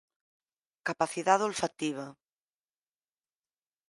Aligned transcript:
Capacidade 0.89 1.47
olfactiva. 1.49 2.07